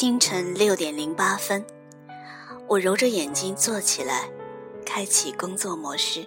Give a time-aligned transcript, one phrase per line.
[0.00, 1.66] 清晨六点零八分，
[2.68, 4.30] 我揉着眼睛坐起来，
[4.86, 6.24] 开启工作模式。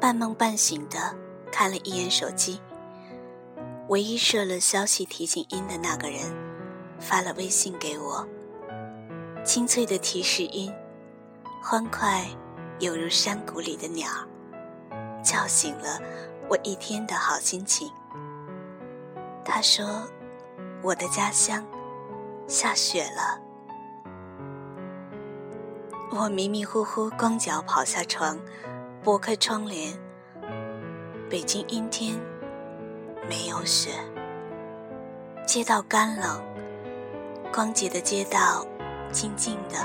[0.00, 1.12] 半梦半醒的
[1.50, 2.60] 看了一眼手机，
[3.88, 6.20] 唯一设了消息提醒音的那个人
[7.00, 8.24] 发了微信给我，
[9.44, 10.72] 清脆的提示音，
[11.60, 12.24] 欢快
[12.78, 14.08] 犹如山谷里的鸟，
[15.24, 16.00] 叫醒了
[16.48, 17.90] 我一天的好心情。
[19.44, 20.08] 他说
[20.84, 21.66] ：“我的家乡。”
[22.48, 23.38] 下雪了，
[26.10, 28.38] 我迷迷糊糊光脚跑下床，
[29.04, 29.92] 拨开窗帘。
[31.28, 32.18] 北京阴天，
[33.28, 33.90] 没有雪，
[35.46, 36.42] 街道干冷，
[37.52, 38.66] 光洁的街道，
[39.12, 39.76] 静静的，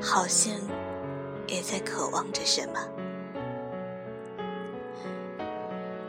[0.00, 0.54] 好像
[1.48, 2.78] 也在渴望着什么，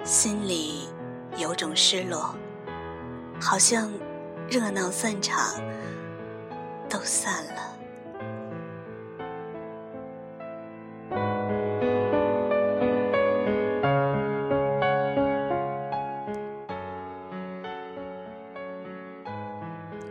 [0.04, 0.88] 心里
[1.36, 2.36] 有种失落，
[3.42, 3.92] 好像。
[4.50, 5.62] 热闹散场，
[6.90, 7.78] 都散了。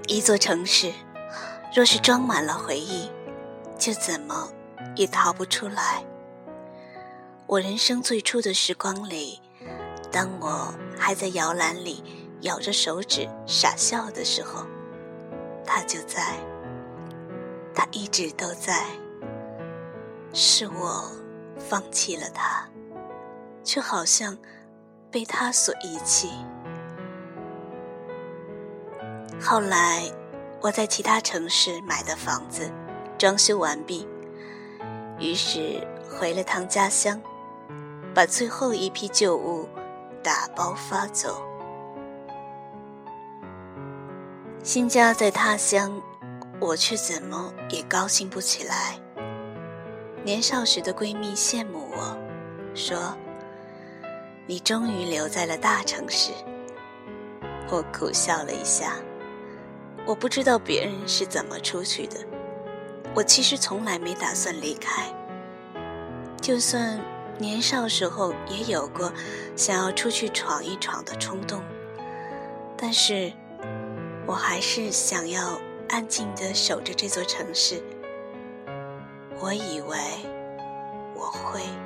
[0.07, 0.93] 一座城市，
[1.75, 3.11] 若是装满了回忆，
[3.79, 4.49] 就怎么
[4.95, 6.05] 也逃不出来。
[7.47, 9.41] 我人生最初的时光里，
[10.13, 12.26] 当我还在摇篮里。
[12.43, 14.67] 咬着手指傻笑的时候，
[15.65, 16.37] 他就在，
[17.75, 18.85] 他一直都在。
[20.33, 21.11] 是我
[21.59, 22.69] 放弃了他，
[23.65, 24.37] 却好像
[25.11, 26.31] 被他所遗弃。
[29.41, 30.03] 后来
[30.61, 32.71] 我在其他城市买的房子
[33.17, 34.07] 装修完毕，
[35.19, 37.21] 于是回了趟家乡，
[38.15, 39.67] 把最后一批旧物
[40.23, 41.43] 打包发走。
[44.67, 45.93] 新家在他乡，
[46.59, 48.99] 我却怎么也高兴不起来。
[50.25, 52.19] 年少时的闺蜜羡慕我，
[52.75, 53.17] 说
[54.45, 56.33] ：“你终于留在了大城市。”
[57.71, 58.95] 我苦笑了一下，
[60.05, 62.17] 我不知道别人是怎么出去的。
[63.15, 65.05] 我其实从来没打算离开，
[66.43, 67.01] 就算
[67.39, 69.13] 年少时候也有过
[69.55, 71.63] 想要出去闯一闯的冲动，
[72.77, 73.33] 但是。
[74.27, 77.81] 我还是想要安静地守着这座城市。
[79.41, 79.97] 我以为
[81.15, 81.86] 我会。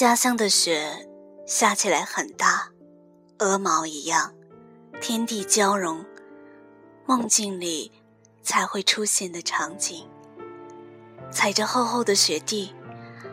[0.00, 1.06] 家乡的雪
[1.46, 2.70] 下起来很大，
[3.38, 4.32] 鹅毛一样，
[4.98, 6.02] 天地交融，
[7.04, 7.92] 梦境里
[8.42, 10.08] 才会出现的场景。
[11.30, 12.74] 踩着厚厚的雪地，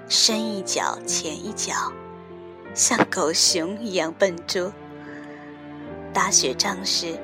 [0.10, 1.94] 深一脚浅一脚，
[2.76, 4.70] 像狗熊一样笨拙。
[6.14, 7.18] 打雪仗时，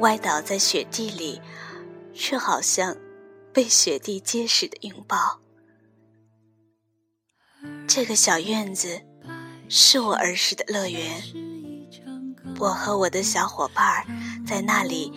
[0.00, 1.40] 歪倒在雪地里，
[2.12, 2.94] 却好像
[3.50, 5.40] 被雪地结实的拥抱。
[7.86, 9.00] 这个小院子
[9.68, 11.22] 是我儿时的乐园，
[12.58, 14.04] 我和我的小伙伴
[14.46, 15.12] 在那里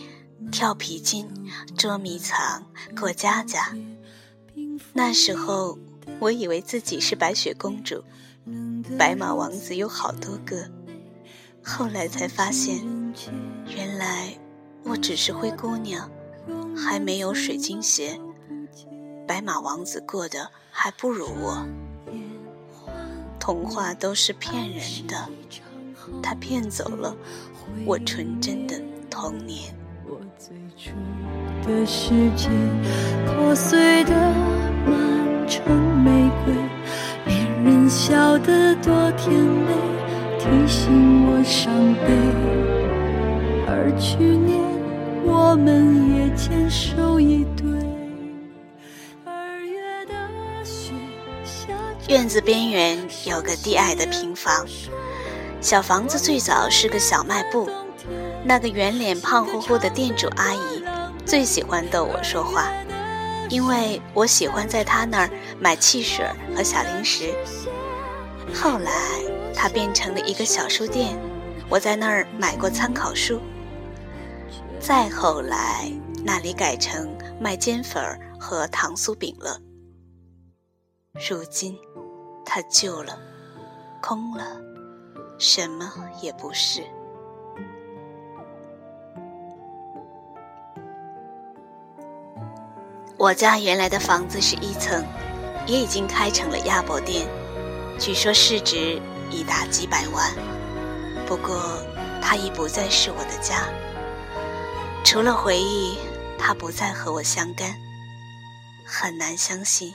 [0.51, 1.27] 跳皮筋、
[1.75, 2.63] 捉迷藏、
[2.99, 3.75] 过家家。
[4.93, 5.77] 那时候
[6.19, 8.03] 我以为自己是白雪公主，
[8.97, 10.69] 白马王子有好多个。
[11.63, 12.85] 后来才发现，
[13.67, 14.37] 原来
[14.83, 16.09] 我只是灰姑娘，
[16.75, 18.19] 还没有水晶鞋，
[19.27, 21.67] 白马王子过得还不如我。
[23.39, 25.29] 童话都是骗人的，
[26.21, 27.15] 他骗走了
[27.85, 28.75] 我纯真的
[29.09, 29.73] 童年。
[30.05, 30.91] 我最初
[31.65, 32.49] 的世界，
[33.25, 34.11] 破碎的
[34.85, 35.63] 满城
[36.03, 36.53] 玫瑰，
[37.25, 39.71] 别人笑得多甜美，
[40.39, 41.73] 提醒我伤
[42.05, 42.07] 悲。
[43.69, 44.61] 而去年
[45.25, 47.45] 我们也牵手一
[52.17, 54.65] 院子边缘有个低矮的平房，
[55.61, 57.69] 小房子最早是个小卖部。
[58.43, 60.83] 那个圆脸胖乎乎的店主阿姨
[61.27, 62.73] 最喜欢逗我说话，
[63.49, 65.29] 因为我喜欢在她那儿
[65.59, 66.25] 买汽水
[66.55, 67.31] 和小零食。
[68.51, 68.91] 后来
[69.53, 71.15] 它变成了一个小书店，
[71.69, 73.39] 我在那儿买过参考书。
[74.79, 75.87] 再后来，
[76.23, 78.03] 那里改成卖煎粉
[78.39, 79.59] 和糖酥饼了。
[81.29, 81.77] 如今，
[82.49, 83.19] 它旧了，
[84.01, 84.57] 空了，
[85.37, 85.91] 什么
[86.21, 86.81] 也不是。
[93.17, 95.03] 我家原来的房子是一层，
[95.65, 97.27] 也已经开成了鸭脖店，
[97.99, 100.33] 据说市值已达几百万。
[101.27, 101.83] 不过，
[102.21, 103.67] 它已不再是我的家。
[105.03, 105.97] 除了回忆，
[106.39, 107.75] 它不再和我相干。
[108.85, 109.93] 很难相信，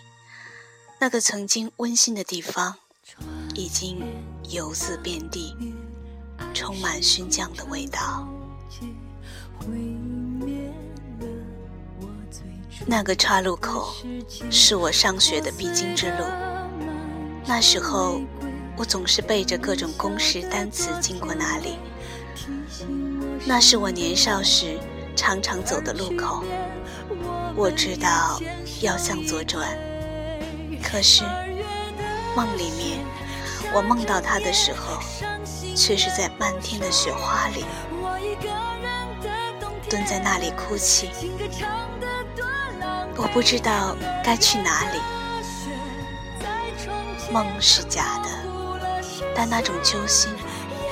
[1.03, 2.77] 那个曾经温馨的地方，
[3.57, 4.01] 已经
[4.49, 5.53] 游子遍地，
[6.55, 8.29] 充满熏酱的味道。
[12.87, 13.93] 那个岔路口
[14.49, 16.25] 是我上学的必经之路。
[17.47, 18.21] 那时候，
[18.77, 21.79] 我总是背着各种公式单词经过那里。
[23.45, 24.79] 那是我年少时
[25.17, 26.45] 常常走的路口。
[27.57, 28.41] 我知道
[28.81, 29.77] 要向左转，
[30.83, 31.25] 可是
[32.37, 32.99] 梦里面，
[33.73, 35.01] 我梦到他的时候，
[35.75, 37.65] 却是在漫天的雪花里，
[39.89, 41.11] 蹲在那里哭泣。
[43.17, 45.01] 我不知道该去哪里。
[47.33, 48.29] 梦是假的，
[49.35, 50.31] 但那种揪心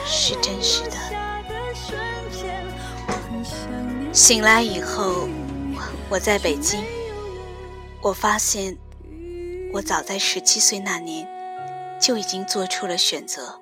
[0.07, 0.97] 是真实的。
[4.13, 5.29] 醒来以后，
[6.09, 6.83] 我在北京。
[8.01, 8.75] 我发现，
[9.72, 11.28] 我早在十七岁那年
[12.00, 13.61] 就已经做出了选择。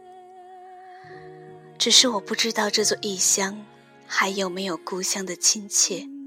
[1.78, 3.64] 只是我不知道这座异乡
[4.06, 6.18] 还有没有故乡的亲切。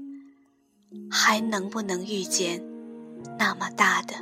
[1.10, 2.62] 还能不能遇见
[3.38, 4.14] 那么大的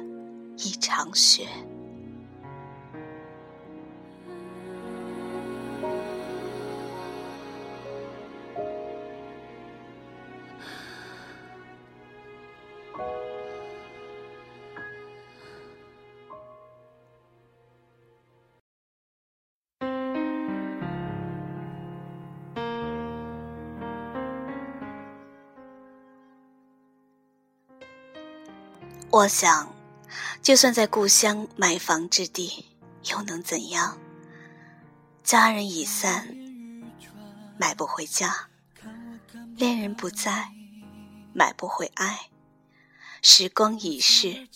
[0.56, 1.46] 一场雪？
[29.12, 29.74] 我想，
[30.40, 32.66] 就算在故乡买房置地，
[33.10, 33.98] 又能怎样？
[35.24, 36.28] 家人已散，
[37.58, 38.28] 买不回家；
[39.56, 40.52] 恋人不在，
[41.32, 42.30] 买不回爱；
[43.20, 44.46] 时光已逝，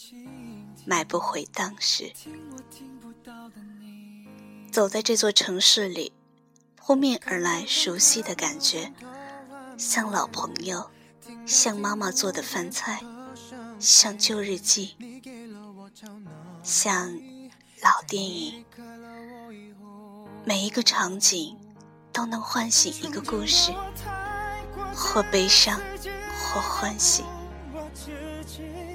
[0.87, 2.13] 买不回当时。
[4.71, 6.13] 走在这座城市里，
[6.77, 8.93] 扑面而来熟悉的感觉，
[9.77, 10.89] 像老朋友，
[11.45, 13.01] 像妈妈做的饭菜。
[13.85, 14.97] 像旧日记，
[16.63, 17.13] 像
[17.83, 18.65] 老电影，
[20.43, 21.55] 每一个场景
[22.11, 23.75] 都能唤醒一个故事，
[24.95, 25.79] 或悲伤，
[26.33, 27.25] 或欢喜。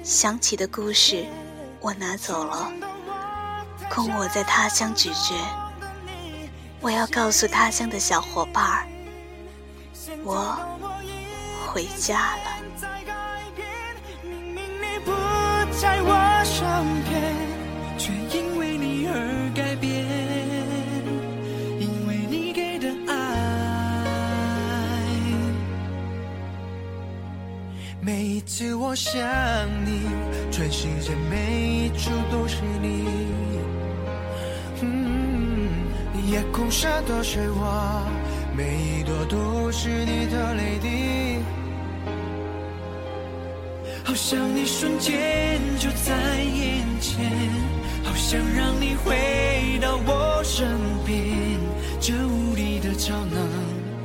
[0.02, 1.24] 想起的故事，
[1.78, 2.72] 我拿走了，
[3.94, 5.36] 供我在他乡咀嚼。
[6.80, 8.88] 我要告诉他乡的小伙伴儿，
[10.24, 10.58] 我
[11.64, 12.59] 回家了。
[15.80, 16.12] 在我
[16.44, 16.62] 身
[17.08, 17.18] 边，
[17.96, 20.04] 却因为你而改变，
[21.80, 23.14] 因为你给的爱。
[27.98, 29.18] 每一次我想
[29.86, 30.02] 你，
[30.50, 33.06] 全世界每一处都是你。
[36.30, 38.04] 夜空下的雪花，
[38.54, 40.69] 每一朵都是你的泪
[44.10, 47.30] 好想你瞬间就在眼前，
[48.02, 50.66] 好想让你回到我身
[51.06, 51.60] 边，
[52.00, 53.40] 这无力的超能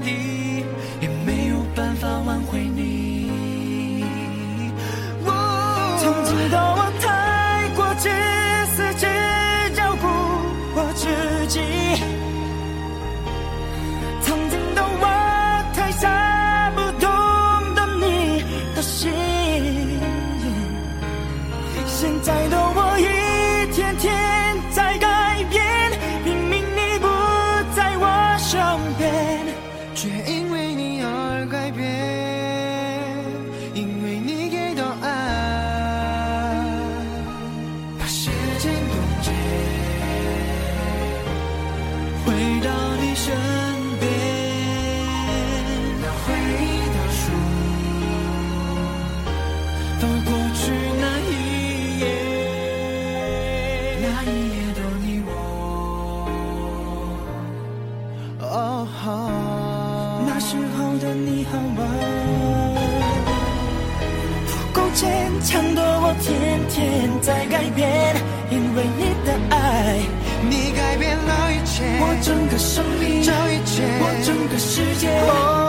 [0.05, 0.63] 力
[1.01, 2.59] 也没有办法挽回
[54.05, 55.29] 那一夜都你我。
[58.41, 59.29] 哦好
[60.27, 61.79] 那时候的你好吗
[64.47, 65.03] 不够坚
[65.41, 68.15] 强的我天天在改变
[68.51, 69.99] 因为你的爱
[70.49, 71.83] 你改变了一切。
[71.99, 75.64] 我整个生命我整个世界。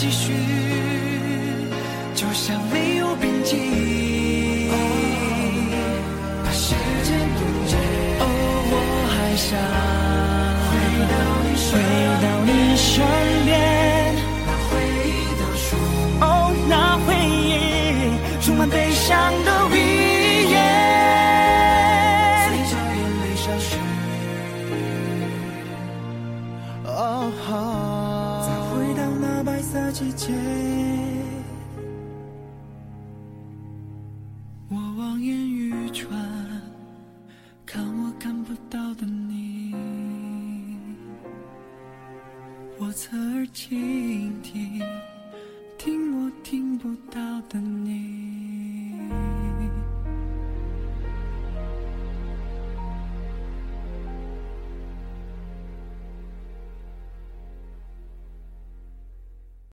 [0.00, 0.32] 继续，
[2.14, 4.70] 就像没有边际。
[6.42, 7.76] 把时间冻结。
[8.18, 8.24] 哦，
[8.72, 8.74] 我
[9.12, 9.50] 还想
[10.64, 10.70] 回
[11.04, 11.12] 到
[12.46, 12.88] 你身
[13.44, 13.48] 边。
[14.46, 14.72] 把回
[15.04, 15.76] 忆的书。
[16.22, 16.24] 哦，
[16.66, 17.52] 那回忆
[18.40, 19.10] 充满悲伤
[19.44, 19.50] 的。
[43.40, 45.09] 而倾听。